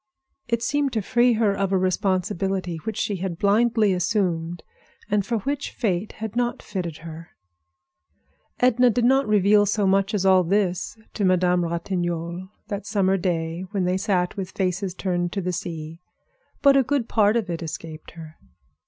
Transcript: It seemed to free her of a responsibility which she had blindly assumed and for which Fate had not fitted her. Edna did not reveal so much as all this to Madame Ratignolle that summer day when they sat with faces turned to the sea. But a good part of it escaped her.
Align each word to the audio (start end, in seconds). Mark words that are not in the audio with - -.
It 0.47 0.63
seemed 0.63 0.93
to 0.93 1.01
free 1.03 1.33
her 1.33 1.53
of 1.53 1.71
a 1.71 1.77
responsibility 1.77 2.77
which 2.85 2.97
she 2.97 3.17
had 3.17 3.37
blindly 3.37 3.93
assumed 3.93 4.63
and 5.11 5.23
for 5.23 5.37
which 5.41 5.69
Fate 5.69 6.13
had 6.13 6.35
not 6.35 6.63
fitted 6.63 6.97
her. 7.05 7.29
Edna 8.59 8.89
did 8.89 9.05
not 9.05 9.27
reveal 9.27 9.67
so 9.67 9.85
much 9.85 10.15
as 10.15 10.25
all 10.25 10.43
this 10.43 10.97
to 11.13 11.23
Madame 11.23 11.63
Ratignolle 11.63 12.49
that 12.67 12.87
summer 12.87 13.15
day 13.15 13.63
when 13.69 13.83
they 13.85 13.97
sat 13.97 14.35
with 14.35 14.49
faces 14.57 14.95
turned 14.95 15.31
to 15.33 15.39
the 15.41 15.53
sea. 15.53 16.01
But 16.63 16.75
a 16.75 16.81
good 16.81 17.07
part 17.07 17.37
of 17.37 17.47
it 17.51 17.61
escaped 17.61 18.09
her. 18.17 18.37